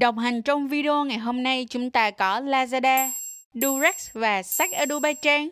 [0.00, 3.10] Đồng hành trong video ngày hôm nay chúng ta có Lazada,
[3.54, 5.48] Durex và sách Edu Dubai Trang.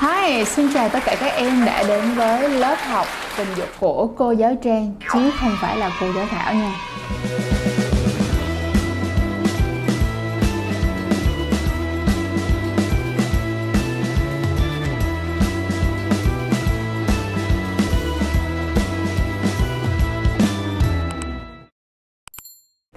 [0.00, 4.06] Hi, xin chào tất cả các em đã đến với lớp học tình dục của
[4.16, 6.72] cô giáo Trang chứ không phải là cô giáo Thảo nha.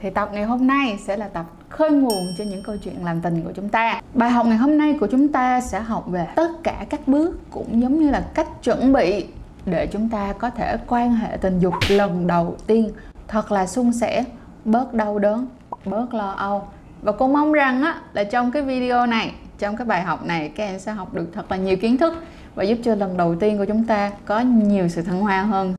[0.06, 3.22] Thì tập ngày hôm nay sẽ là tập khơi nguồn cho những câu chuyện làm
[3.22, 4.02] tình của chúng ta.
[4.14, 7.40] Bài học ngày hôm nay của chúng ta sẽ học về tất cả các bước
[7.52, 9.26] cũng giống như là cách chuẩn bị
[9.66, 12.90] để chúng ta có thể quan hệ tình dục lần đầu tiên
[13.28, 14.24] thật là suôn sẻ,
[14.66, 15.48] bớt đau đớn,
[15.86, 16.68] bớt lo âu.
[17.02, 20.50] Và cô mong rằng á là trong cái video này, trong cái bài học này
[20.50, 22.14] các em sẽ học được thật là nhiều kiến thức
[22.56, 25.76] và giúp cho lần đầu tiên của chúng ta có nhiều sự thăng hoa hơn.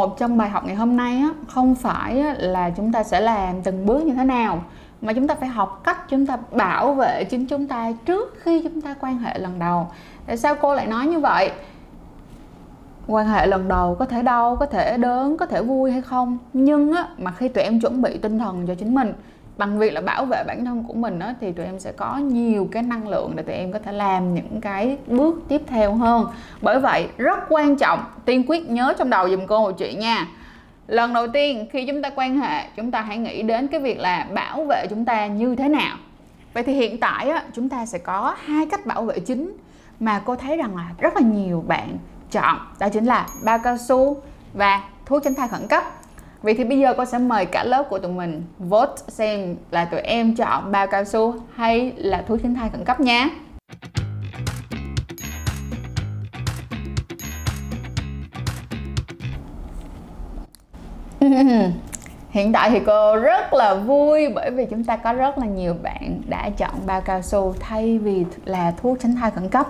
[0.00, 3.20] 1 trong bài học ngày hôm nay á, không phải á, là chúng ta sẽ
[3.20, 4.62] làm từng bước như thế nào
[5.02, 8.62] mà chúng ta phải học cách chúng ta bảo vệ chính chúng ta trước khi
[8.62, 9.86] chúng ta quan hệ lần đầu.
[10.26, 11.50] Tại sao cô lại nói như vậy?
[13.06, 16.38] Quan hệ lần đầu có thể đau, có thể đớn, có thể vui hay không
[16.52, 19.12] Nhưng á, mà khi tụi em chuẩn bị tinh thần cho chính mình
[19.60, 22.16] bằng việc là bảo vệ bản thân của mình đó, thì tụi em sẽ có
[22.16, 25.94] nhiều cái năng lượng để tụi em có thể làm những cái bước tiếp theo
[25.94, 26.26] hơn.
[26.60, 30.26] Bởi vậy rất quan trọng tiên quyết nhớ trong đầu dùm cô một chuyện nha.
[30.86, 33.98] Lần đầu tiên khi chúng ta quan hệ chúng ta hãy nghĩ đến cái việc
[33.98, 35.96] là bảo vệ chúng ta như thế nào.
[36.54, 39.56] Vậy thì hiện tại á, chúng ta sẽ có hai cách bảo vệ chính
[40.00, 41.98] mà cô thấy rằng là rất là nhiều bạn
[42.30, 42.56] chọn.
[42.78, 44.22] Đó chính là bao cao su
[44.54, 45.84] và thuốc tránh thai khẩn cấp.
[46.42, 49.84] Vậy thì bây giờ cô sẽ mời cả lớp của tụi mình vote xem là
[49.84, 53.28] tụi em chọn bao cao su hay là thuốc tránh thai khẩn cấp nha.
[62.30, 65.74] Hiện tại thì cô rất là vui bởi vì chúng ta có rất là nhiều
[65.82, 69.66] bạn đã chọn bao cao su thay vì là thuốc tránh thai khẩn cấp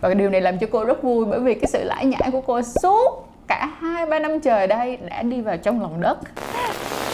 [0.00, 2.40] và điều này làm cho cô rất vui bởi vì cái sự lãi nhãi của
[2.40, 6.18] cô suốt cả hai, ba năm trời đây đã đi vào trong lòng đất.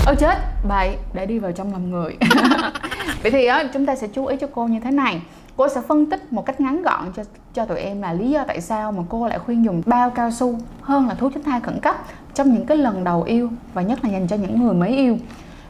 [0.07, 0.37] Ôi chết
[0.69, 2.17] bậy đã đi vào trong lòng người.
[3.23, 5.23] Vậy thì á, chúng ta sẽ chú ý cho cô như thế này.
[5.57, 7.23] Cô sẽ phân tích một cách ngắn gọn cho
[7.55, 10.31] cho tụi em là lý do tại sao mà cô lại khuyên dùng bao cao
[10.31, 11.97] su hơn là thuốc tránh thai khẩn cấp
[12.35, 15.17] trong những cái lần đầu yêu và nhất là dành cho những người mới yêu.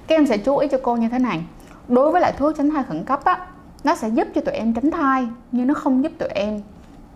[0.07, 1.41] Các em sẽ chú ý cho cô như thế này.
[1.89, 3.47] Đối với lại thuốc tránh thai khẩn cấp á,
[3.85, 6.61] nó sẽ giúp cho tụi em tránh thai, nhưng nó không giúp tụi em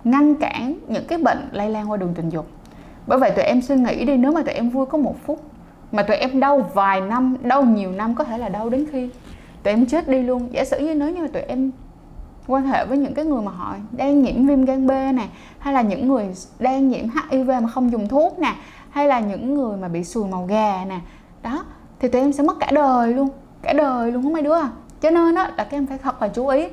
[0.05, 2.47] ngăn cản những cái bệnh lây lan qua đường tình dục
[3.07, 5.41] bởi vậy tụi em suy nghĩ đi, nếu mà tụi em vui có một phút,
[5.93, 9.09] mà tụi em đau vài năm, đau nhiều năm có thể là đau đến khi
[9.63, 10.49] tụi em chết đi luôn.
[10.53, 11.71] Giả sử như nếu như mà tụi em
[12.47, 15.27] quan hệ với những cái người mà họ đang nhiễm viêm gan B nè,
[15.59, 16.29] hay là những người
[16.59, 18.55] đang nhiễm HIV mà không dùng thuốc nè,
[18.91, 21.01] hay là những người mà bị sùi màu gà nè,
[21.43, 21.65] đó,
[22.01, 23.29] thì tụi em sẽ mất cả đời luôn,
[23.63, 24.69] cả đời luôn, không mấy đứa à?
[25.01, 26.69] Cho nên đó là các em phải thật là chú ý.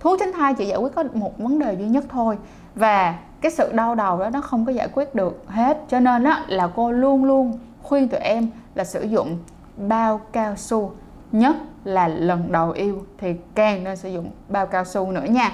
[0.00, 2.36] Thuốc tránh thai chỉ giải quyết có một vấn đề duy nhất thôi,
[2.74, 5.78] và cái sự đau đầu đó nó không có giải quyết được hết.
[5.88, 9.38] Cho nên á, là cô luôn luôn khuyên tụi em là sử dụng
[9.76, 10.92] bao cao su,
[11.32, 15.52] nhất là lần đầu yêu thì càng nên sử dụng bao cao su nữa nha.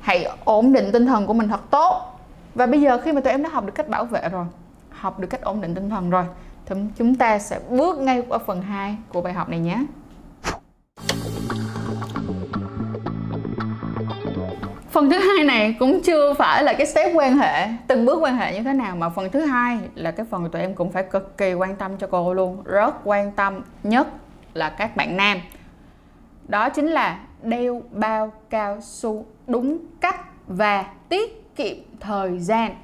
[0.00, 2.02] Hãy ổn định tinh thần của mình thật tốt.
[2.54, 4.46] Và bây giờ khi mà tụi em đã học được cách bảo vệ rồi,
[4.90, 6.24] học được cách ổn định tinh thần rồi,
[6.66, 9.84] thì chúng ta sẽ bước ngay qua phần 2 của bài học này nhé.
[14.96, 18.36] Phần thứ hai này cũng chưa phải là cái step quan hệ, từng bước quan
[18.36, 21.02] hệ như thế nào, mà phần thứ hai là cái phần tụi em cũng phải
[21.02, 22.62] cực kỳ quan tâm cho cô luôn.
[22.64, 24.08] Rất quan tâm nhất
[24.54, 25.38] là các bạn nam.
[26.48, 32.74] Đó chính là đeo bao cao su đúng cách và tiết kiệm thời gian.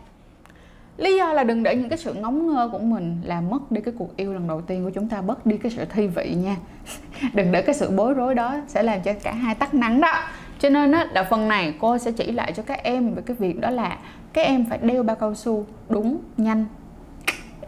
[0.97, 3.81] Lý do là đừng để những cái sự ngóng ngơ của mình làm mất đi
[3.81, 6.35] cái cuộc yêu lần đầu tiên của chúng ta mất đi cái sự thi vị
[6.35, 6.57] nha.
[7.35, 10.23] Đừng để cái sự bối rối đó sẽ làm cho cả hai tắt nắng đó
[10.63, 13.37] cho nên á, là phần này cô sẽ chỉ lại cho các em về cái
[13.41, 13.99] việc đó là
[14.33, 16.65] các em phải đeo bao cao su đúng nhanh.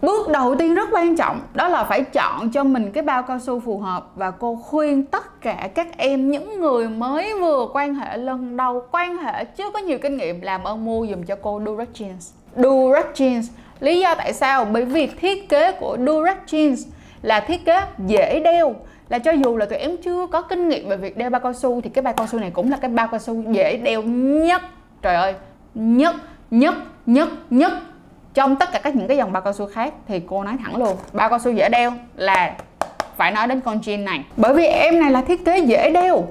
[0.02, 3.38] Bước đầu tiên rất quan trọng đó là phải chọn cho mình cái bao cao
[3.38, 7.94] su phù hợp và cô khuyên tất cả các em những người mới vừa quan
[7.94, 11.36] hệ lần đầu quan hệ chưa có nhiều kinh nghiệm làm ơn mua dùm cho
[11.42, 12.32] cô Durex Jeans.
[12.56, 13.42] Durex Jeans
[13.80, 14.64] lý do tại sao?
[14.64, 16.90] Bởi vì thiết kế của Durex Jeans
[17.22, 18.74] là thiết kế dễ đeo
[19.08, 21.52] là cho dù là tụi em chưa có kinh nghiệm về việc đeo bao cao
[21.52, 24.02] su thì cái bao cao su này cũng là cái bao cao su dễ đeo
[24.02, 24.62] nhất.
[25.02, 25.34] Trời ơi
[25.74, 26.14] nhất
[26.50, 26.74] nhất
[27.06, 27.72] nhất nhất.
[28.34, 30.76] Trong tất cả các những cái dòng bao cao su khác thì cô nói thẳng
[30.76, 32.56] luôn bao cao su dễ đeo là
[33.16, 34.24] phải nói đến con jean này.
[34.36, 36.24] Bởi vì em này là thiết kế dễ đeo.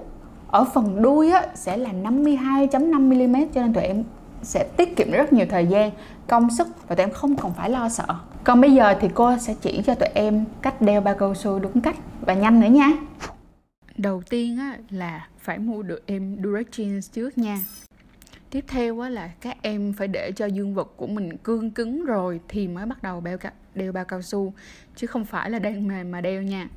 [0.51, 4.03] Ở phần đuôi á, sẽ là 52.5mm cho nên tụi em
[4.43, 5.91] sẽ tiết kiệm rất nhiều thời gian
[6.27, 8.05] công sức và tụi em không còn phải lo sợ.
[8.43, 11.59] Còn bây giờ thì cô sẽ chỉ cho tụi em cách đeo bao cao su
[11.59, 12.89] đúng cách và nhanh nữa nha.
[13.97, 17.59] Đầu tiên á, là phải mua được em direct Jeans trước nha.
[18.49, 22.05] Tiếp theo á, là các em phải để cho dương vật của mình cương cứng
[22.05, 23.37] rồi thì mới bắt đầu đeo,
[23.75, 24.53] đeo bao cao su
[24.95, 26.69] chứ không phải là đang mềm mà đeo nha.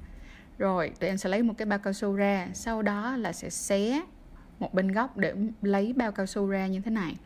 [0.58, 3.50] Rồi tụi em sẽ lấy một cái bao cao su ra sau đó là sẽ
[3.50, 4.02] xé
[4.58, 7.16] một bên góc để lấy bao cao su ra như thế này.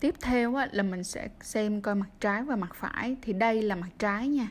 [0.00, 3.16] Tiếp theo á, là mình sẽ xem coi mặt trái và mặt phải.
[3.22, 4.48] Thì đây là mặt trái nha.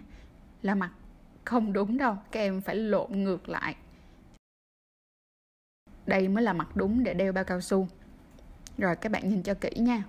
[0.62, 0.92] Là mặt
[1.46, 2.18] không đúng đâu.
[2.32, 3.76] Các em phải lộn ngược lại.
[6.06, 7.88] Đây mới là mặt đúng để đeo bao cao su.
[8.78, 10.04] Rồi các bạn nhìn cho kỹ nha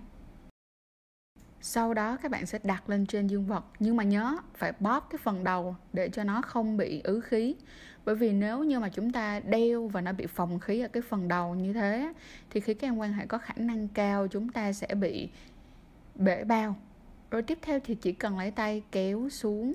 [1.60, 3.64] sau đó các bạn sẽ đặt lên trên dương vật.
[3.78, 7.54] Nhưng mà nhớ phải bóp cái phần đầu để cho nó không bị ứ khí.
[8.04, 11.02] Bởi vì nếu như mà chúng ta đeo và nó bị phòng khí ở cái
[11.02, 12.12] phần đầu như thế
[12.50, 15.28] thì khi các em quan hệ có khả năng cao chúng ta sẽ bị
[16.14, 16.76] bể bao.
[17.30, 19.74] Rồi tiếp theo thì chỉ cần lấy tay kéo xuống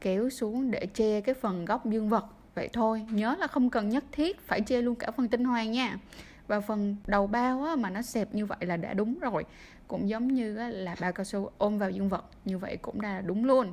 [0.00, 2.26] kéo xuống để che cái phần góc dương vật.
[2.54, 5.72] Vậy thôi nhớ là không cần nhất thiết phải che luôn cả phần tinh hoàn
[5.72, 5.98] nha.
[6.46, 9.44] Và phần đầu bao á, mà nó xẹp như vậy là đã đúng rồi
[9.92, 12.24] cũng giống như là bao cao su ôm vào dương vật.
[12.44, 13.72] Như vậy cũng đã là đúng luôn.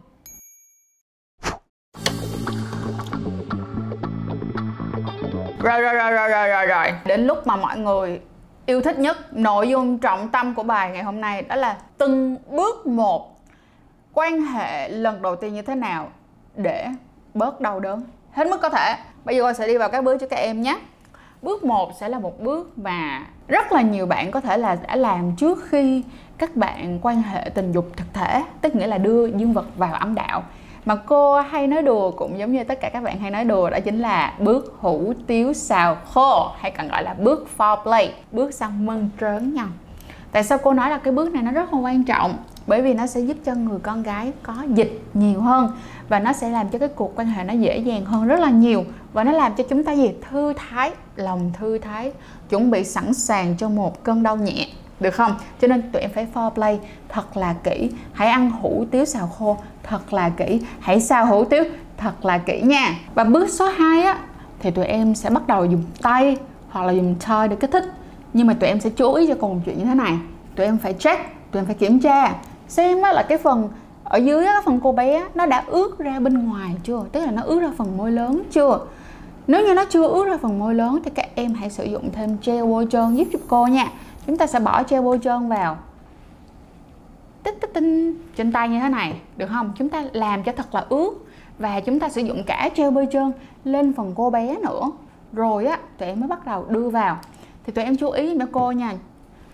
[5.64, 6.88] Rồi rồi rồi rồi rồi rồi rồi.
[7.06, 8.22] Đến lúc mà mọi người
[8.66, 12.38] yêu thích nhất nội dung trọng tâm của bài ngày hôm nay đó là từng
[12.50, 13.40] bước một
[14.14, 16.12] quan hệ lần đầu tiên như thế nào
[16.56, 16.88] để
[17.34, 18.04] bớt đau đớn.
[18.32, 18.96] Hết mức có thể.
[19.26, 20.80] Bây giờ con sẽ đi vào các bước cho các em nhé
[21.42, 24.96] bước 1 sẽ là một bước mà rất là nhiều bạn có thể là đã
[24.96, 26.04] làm trước khi
[26.38, 29.94] các bạn quan hệ tình dục thực thể, tức nghĩa là đưa dương vật vào
[29.94, 30.44] âm đạo.
[30.86, 33.70] Mà cô hay nói đùa cũng giống như tất cả các bạn hay nói đùa,
[33.70, 38.54] đó chính là bước hủ tiếu xào khô, hay còn gọi là bước foreplay, bước
[38.54, 39.68] sang mân trớn nhau.
[40.32, 42.38] Tại sao cô nói là cái bước này nó rất là quan trọng?
[42.70, 45.72] Bởi vì nó sẽ giúp cho người con gái có dịch nhiều hơn
[46.10, 48.50] và nó sẽ làm cho cái cuộc quan hệ nó dễ dàng hơn rất là
[48.50, 48.84] nhiều
[49.14, 50.12] và nó làm cho chúng ta gì?
[50.30, 52.12] Thư thái, lòng thư thái,
[52.50, 54.68] chuẩn bị sẵn sàng cho một cơn đau nhẹ,
[55.00, 55.36] được không?
[55.62, 56.78] Cho nên tụi em phải foreplay,
[57.10, 57.90] thật là kỹ.
[58.14, 60.62] Hãy ăn hủ tiếu xào khô, thật là kỹ.
[60.80, 61.64] Hãy xào hủ tiếu,
[61.98, 62.96] thật là kỹ nha.
[63.16, 64.20] Và bước số 2 á,
[64.60, 66.38] thì tụi em sẽ bắt đầu dùng tay
[66.70, 67.84] hoặc là dùng toy để kích thích.
[68.34, 70.18] Nhưng mà tụi em sẽ chú ý cho cùng chuyện như thế này.
[70.56, 72.34] Tụi em phải check, tụi em phải kiểm tra
[72.70, 73.70] xem á là cái phần
[74.04, 77.04] ở dưới á, phần cô bé nó đã ướt ra bên ngoài chưa?
[77.12, 78.80] Tức là nó ướt ra phần môi lớn chưa?
[79.48, 82.12] Nếu như nó chưa ướt ra phần môi lớn thì các em hãy sử dụng
[82.12, 83.88] thêm gel bôi trơn giúp giúp cô nha.
[84.28, 85.78] Chúng ta sẽ bỏ gel bôi trơn vào.
[87.44, 89.74] Tích tích tinh trên tay như thế này được không?
[89.78, 91.12] Chúng ta làm cho thật là ướt
[91.60, 93.32] và chúng ta sử dụng cả gel bôi trơn
[93.64, 94.92] lên phần cô bé nữa.
[95.34, 97.18] Rồi á tụi em mới bắt đầu đưa vào.
[97.66, 98.94] Thì tụi em chú ý nữa cô nha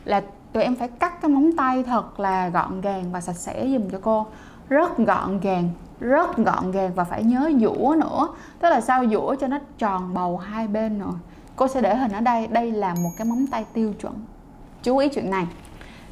[0.06, 0.22] là
[0.56, 3.90] tụi em phải cắt cái móng tay thật là gọn gàng và sạch sẽ dùm
[3.90, 4.28] cho cô.
[4.69, 5.69] Rất gọn gàng,
[6.00, 8.28] rất gọn gàng và phải nhớ dũa nữa.
[8.60, 11.13] Tức là sao dũa cho nó tròn bầu hai bên rồi.
[11.56, 12.48] Cô sẽ để hình ở đây.
[12.48, 14.13] Đây là một cái móng tay tiêu chuẩn.
[14.84, 15.48] Chú ý chuyện này.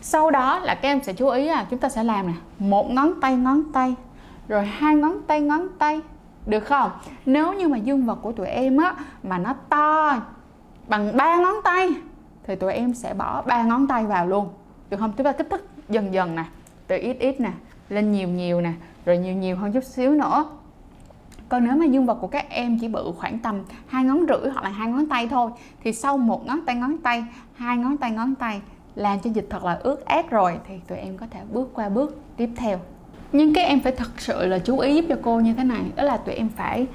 [0.02, 2.34] Sau đó là các em sẽ chú ý là chúng ta sẽ làm nè.
[2.60, 3.96] Một ngón tay ngón tay.
[4.48, 6.02] Rồi hai ngón tay ngón tay.
[6.46, 6.92] Được không?
[7.26, 10.22] Nếu như mà dương vật của tụi em á, mà nó to
[10.88, 11.90] bằng ba ngón tay
[12.48, 14.50] thì tụi em sẽ bỏ ba ngón tay vào luôn.
[14.90, 15.14] Được không?
[15.18, 16.46] Chúng ta kích thích dần dần nè.
[16.88, 17.52] Từ ít ít nè,
[17.90, 18.72] lên nhiều nhiều nè,
[19.06, 20.46] rồi nhiều nhiều hơn chút xíu nữa.
[21.50, 24.52] Còn nếu mà dương vật của các em chỉ bự khoảng tầm hai ngón rưỡi
[24.52, 25.52] hoặc là hai ngón tay thôi,
[25.84, 28.62] thì sau một ngón tay ngón tay, hai ngón tay ngón tay
[28.96, 31.90] làm cho dịch thật là ướt át rồi, thì tụi em có thể bước qua
[31.90, 32.80] bước tiếp theo.
[33.32, 35.82] Nhưng các em phải thật sự là chú ý giúp cho cô như thế này,
[35.96, 36.88] đó là tụi em phải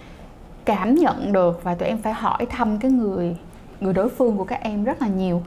[0.64, 3.36] cảm nhận được và tụi em phải hỏi thăm cái người
[3.80, 5.42] người đối phương của các em rất là nhiều.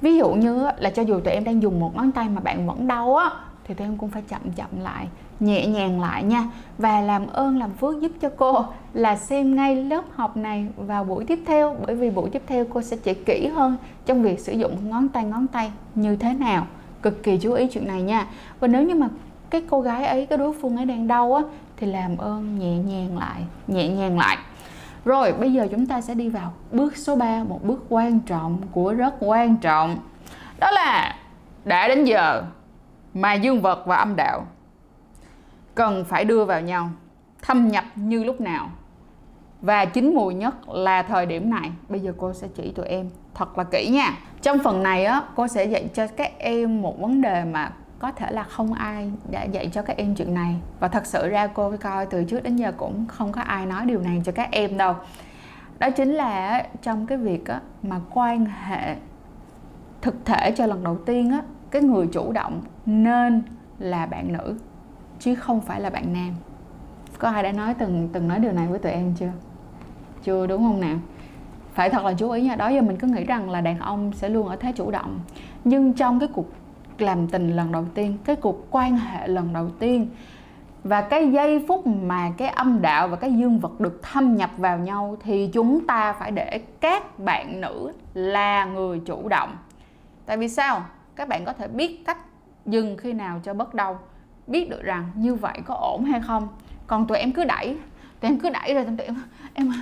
[0.00, 2.66] Ví dụ như là cho dù tụi em đang dùng một ngón tay mà bạn
[2.66, 3.30] vẫn đau á,
[3.64, 5.08] thì tụi em cũng phải chậm chậm lại,
[5.40, 6.44] nhẹ nhàng lại nha.
[6.78, 11.04] Và làm ơn, làm phước giúp cho cô là xem ngay lớp học này vào
[11.04, 14.40] buổi tiếp theo, bởi vì buổi tiếp theo cô sẽ chỉ kỹ hơn trong việc
[14.40, 16.66] sử dụng ngón tay ngón tay như thế nào.
[17.02, 18.26] Cực kỳ chú ý chuyện này nha.
[18.60, 19.08] Và nếu như mà
[19.50, 21.42] cái cô gái ấy, cái đối phương ấy đang đau á,
[21.76, 24.38] thì làm ơn nhẹ nhàng lại, nhẹ nhàng lại
[25.08, 28.62] rồi, bây giờ chúng ta sẽ đi vào bước số 3 Một bước quan trọng
[28.72, 29.98] của rất quan trọng.
[30.58, 31.16] Đó là
[31.64, 32.42] đã đến giờ
[33.14, 34.46] mà dương vật và âm đạo
[35.74, 36.90] cần phải đưa vào nhau,
[37.42, 38.70] thâm nhập như lúc nào.
[39.60, 41.70] Và chính mùi nhất là thời điểm này.
[41.88, 44.18] Bây giờ cô sẽ chỉ tụi em thật là kỹ nha.
[44.42, 48.12] Trong phần này á, cô sẽ dạy cho các em một vấn đề mà có
[48.12, 50.56] thể là không ai đã dạy cho các em chuyện này.
[50.80, 53.86] Và thật sự ra cô coi từ trước đến giờ cũng không có ai nói
[53.86, 54.94] điều này cho các em đâu.
[55.78, 57.44] Đó chính là trong cái việc
[57.82, 58.96] mà quan hệ
[60.02, 63.42] thực thể cho lần đầu tiên á, cái người chủ động nên
[63.78, 64.58] là bạn nữ,
[65.18, 66.34] chứ không phải là bạn nam.
[67.18, 69.32] Có ai đã nói từng từng nói điều này với tụi em chưa?
[70.22, 70.96] Chưa đúng không nào?
[71.72, 74.12] Phải thật là chú ý nha, đó giờ mình cứ nghĩ rằng là đàn ông
[74.12, 75.20] sẽ luôn ở thế chủ động.
[75.64, 76.46] Nhưng trong cái cuộc
[77.02, 80.08] làm tình lần đầu tiên cái cuộc quan hệ lần đầu tiên.
[80.84, 84.50] Và cái giây phút mà cái âm đạo và cái dương vật được thâm nhập
[84.56, 89.56] vào nhau thì chúng ta phải để các bạn nữ là người chủ động.
[90.26, 90.84] Tại vì sao?
[91.16, 92.18] Các bạn có thể biết cách
[92.66, 93.98] dừng khi nào cho bất đau
[94.46, 96.48] biết được rằng như vậy có ổn hay không.
[96.86, 97.76] Còn tụi em cứ đẩy
[98.20, 99.16] tụi em cứ đẩy rồi tụi em
[99.54, 99.72] em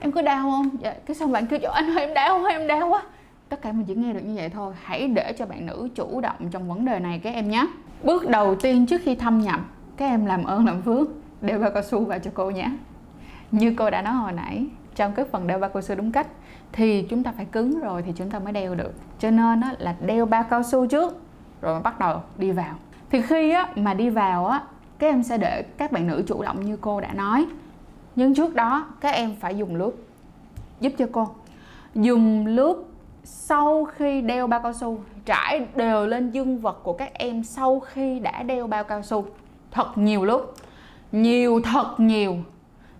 [0.00, 0.68] em cứ đau không?
[0.82, 3.02] Dạ, cái xong bạn kêu cho anh ơi em đau em đau quá
[3.48, 4.74] tất cả mình chỉ nghe được như vậy thôi.
[4.82, 7.66] Hãy để cho bạn nữ chủ động trong vấn đề này các em nhé.
[8.02, 9.60] Bước đầu tiên trước khi thâm nhập
[9.96, 11.08] các em làm ơn làm phước
[11.40, 12.70] đeo bao cao su vào cho cô nhé.
[13.50, 16.26] Như cô đã nói hồi nãy trong cái phần đeo bao cao su đúng cách
[16.72, 18.92] thì chúng ta phải cứng rồi thì chúng ta mới đeo được.
[19.18, 21.22] Cho nên á, là đeo bao cao su trước
[21.60, 22.74] rồi bắt đầu đi vào.
[23.10, 24.62] Thì khi á, mà đi vào á
[24.98, 27.46] các em sẽ để các bạn nữ chủ động như cô đã nói.
[28.16, 29.92] Nhưng trước đó các em phải dùng lướt
[30.80, 31.28] giúp cho cô.
[31.94, 32.87] Dùng lướt
[33.30, 37.80] sau khi đeo bao cao su, trải đều lên dương vật của các em sau
[37.80, 39.26] khi đã đeo bao cao su.
[39.70, 40.54] Thật nhiều lúc.
[41.12, 42.36] Nhiều thật nhiều.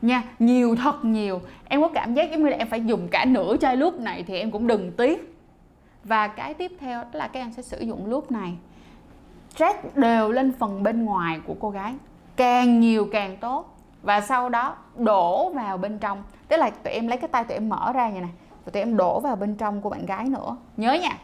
[0.03, 1.41] Nha, nhiều thật nhiều.
[1.69, 4.25] Em có cảm giác giống như là em phải dùng cả nửa chai lúc này
[4.27, 5.35] thì em cũng đừng tiếc.
[6.05, 8.57] Và cái tiếp theo đó là các em sẽ sử dụng lúc này.
[9.55, 11.95] Trát đều lên phần bên ngoài của cô gái.
[12.37, 13.77] Càng nhiều càng tốt.
[14.03, 16.23] Và sau đó đổ vào bên trong.
[16.49, 18.31] Tức là tụi em lấy cái tay tụi em mở ra như này
[18.69, 20.57] và tụi em đổ vào bên trong của bạn gái nữa.
[20.77, 21.19] Nhớ nha.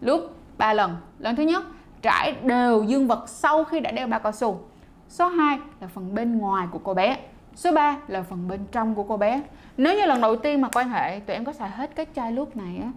[0.00, 0.20] Lúc
[0.58, 0.96] ba lần.
[1.18, 1.64] Lần thứ nhất,
[2.02, 4.60] trải đều dương vật sau khi đã đeo bao cao su.
[5.08, 7.16] Số 2 là phần bên ngoài của cô bé.
[7.54, 9.42] Số 3 là phần bên trong của cô bé.
[9.76, 12.32] Nếu như lần đầu tiên mà quan hệ, tụi em có xài hết cái chai
[12.32, 12.92] lúc này á,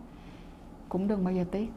[0.89, 1.67] cũng đừng bao giờ tiếc.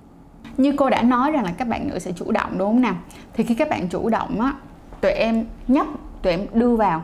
[0.57, 2.95] Như cô đã nói rằng là các bạn nữ sẽ chủ động, đúng không nào?
[3.33, 4.55] Thì khi các bạn chủ động á,
[5.01, 5.87] tụi em nhấp,
[6.23, 7.03] tụi em đưa vào.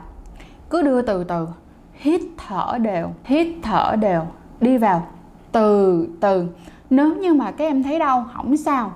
[0.71, 1.49] Cứ đưa từ từ.
[1.95, 4.27] Hít thở đều, hít thở đều
[4.61, 5.07] đi vào.
[5.53, 6.47] Từ từ.
[6.91, 8.93] Nếu như mà các em thấy đau không sao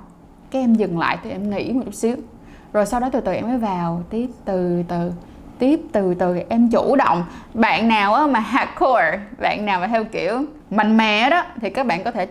[0.55, 2.17] các em dừng lại thì em nghỉ một chút xíu.
[2.73, 5.13] Rồi sau đó từ từ em mới vào, tiếp từ từ.
[5.59, 7.25] Tiếp từ từ, em chủ động.
[7.55, 12.05] Bạn nào mà hardcore, bạn nào mà theo kiểu mạnh mẽ đó, thì các bạn
[12.05, 12.27] có thể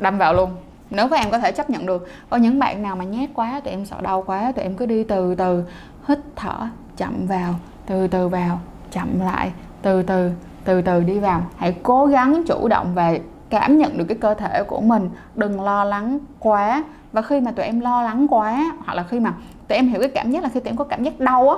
[0.00, 0.50] đâm vào luôn.
[0.90, 2.08] Nếu các em có thể chấp nhận được.
[2.30, 4.86] Còn những bạn nào mà nhét quá tụi em sợ đau quá, tụi em cứ
[4.86, 5.64] đi từ từ.
[6.08, 7.54] Hít thở, chậm vào,
[7.86, 8.60] từ từ vào,
[8.90, 10.30] chậm lại, từ từ
[10.64, 11.42] từ từ đi vào.
[11.56, 13.14] Hãy cố gắng chủ động và
[13.50, 15.10] cảm nhận được cái cơ thể của mình.
[15.34, 16.84] Đừng lo lắng quá.
[17.12, 19.34] Và khi mà tụi em lo lắng quá hoặc là khi mà
[19.68, 21.56] tụi em hiểu cái cảm giác là khi tụi em có cảm giác đau á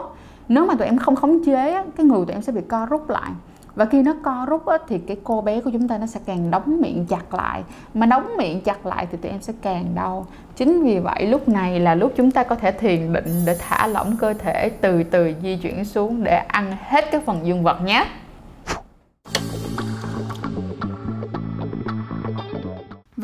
[0.48, 2.86] nếu mà tụi em không khống chế á, cái người tụi em sẽ bị co
[2.86, 3.30] rút lại.
[3.74, 6.20] Và khi nó co rút á, thì cái cô bé của chúng ta nó sẽ
[6.26, 7.62] càng đóng miệng chặt lại.
[7.94, 10.26] Mà đóng miệng chặt lại thì tụi em sẽ càng đau.
[10.56, 13.86] Chính vì vậy lúc này là lúc chúng ta có thể thiền định để thả
[13.86, 17.82] lỏng cơ thể từ từ di chuyển xuống để ăn hết cái phần dương vật
[17.84, 18.06] nhé.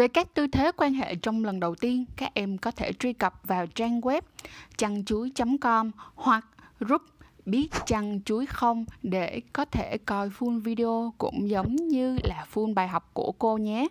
[0.00, 3.12] Về các tư thế quan hệ trong lần đầu tiên, các em có thể truy
[3.12, 4.20] cập vào trang web
[4.76, 6.46] chăn chuối.com hoặc
[6.78, 7.02] group
[7.44, 12.74] biết chăn chuối không để có thể coi full video cũng giống như là full
[12.74, 13.86] bài học của cô nhé.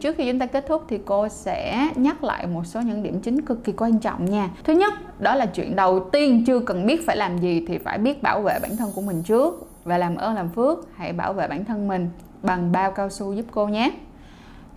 [0.00, 3.20] Trước khi chúng ta kết thúc thì cô sẽ nhắc lại một số những điểm
[3.20, 4.50] chính cực kỳ quan trọng nha.
[4.64, 7.98] Thứ nhất, đó là chuyện đầu tiên chưa cần biết phải làm gì thì phải
[7.98, 11.32] biết bảo vệ bản thân của mình trước và làm ơn làm phước hãy bảo
[11.32, 12.10] vệ bản thân mình
[12.42, 13.92] bằng bao cao su giúp cô nhé.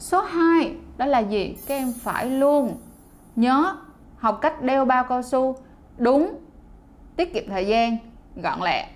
[0.02, 1.56] Số 2 đó là gì?
[1.68, 2.78] Các em phải luôn
[3.36, 3.76] nhớ
[4.18, 5.56] học cách đeo bao cao su
[5.98, 6.40] đúng,
[7.16, 7.98] tiết kiệm thời gian,
[8.36, 8.88] gọn lẹ.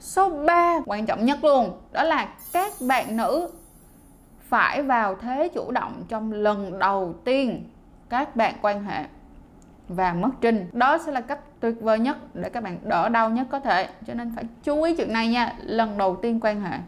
[0.00, 3.50] Số 3 quan trọng nhất luôn đó là các bạn nữ
[4.40, 7.68] phải vào thế chủ động trong lần đầu tiên
[8.08, 9.04] các bạn quan hệ
[9.88, 13.30] và mất trinh đó sẽ là cách tuyệt vời nhất để các bạn đỡ đau
[13.30, 16.60] nhất có thể cho nên phải chú ý chuyện này nha lần đầu tiên quan
[16.60, 16.78] hệ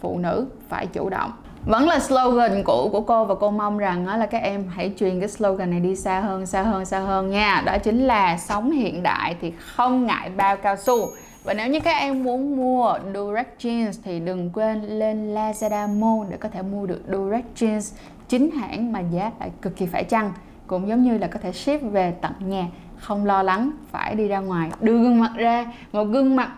[0.00, 1.32] phụ nữ phải chủ động
[1.66, 5.20] vẫn là slogan cũ của cô và cô mong rằng là các em hãy truyền
[5.20, 7.62] cái slogan này đi xa hơn xa hơn xa hơn nha.
[7.66, 11.08] Đó chính là sống hiện đại thì không ngại bao cao su.
[11.44, 16.30] Và nếu như các em muốn mua Direct Jeans thì đừng quên lên Lazada Mall
[16.30, 17.96] để có thể mua được Direct Jeans
[18.28, 20.32] chính hãng mà giá lại cực kỳ phải chăng.
[20.66, 22.66] Cũng giống như là có thể ship về tận nhà,
[22.98, 24.70] không lo lắng, phải đi ra ngoài.
[24.80, 26.50] Đưa gương mặt ra, một gương mặt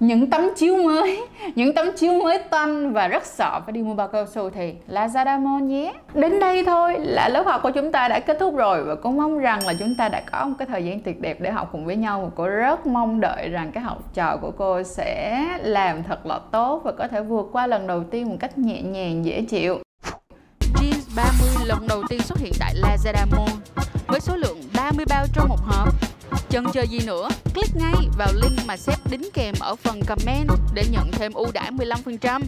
[0.00, 3.94] những tấm chiếu mới, những tấm chiếu mới toanh và rất sợ phải đi mua
[3.94, 5.94] bao cao su thì Lazada Mall nhé.
[6.14, 9.16] Đến đây thôi, là lớp học của chúng ta đã kết thúc rồi và cũng
[9.16, 11.68] mong rằng là chúng ta đã có một cái thời gian tuyệt đẹp để học
[11.72, 12.20] cùng với nhau.
[12.20, 16.40] Và cô rất mong đợi rằng cái học trò của cô sẽ làm thật là
[16.52, 19.78] tốt và có thể vượt qua lần đầu tiên một cách nhẹ nhàng, dễ chịu.
[20.60, 23.52] Jeans 30 lần đầu tiên xuất hiện tại Lazada Mall
[24.06, 26.07] với số lượng 30 bao trong một hộp.
[26.48, 30.48] Chần chờ gì nữa, click ngay vào link mà sếp đính kèm ở phần comment
[30.74, 32.40] để nhận thêm ưu đãi 15%.